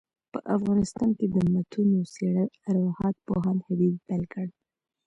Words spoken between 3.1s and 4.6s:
پوهاند حبیبي پيل کړ.